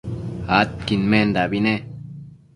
adquidmendabi 0.59 1.57
ne 1.63 1.75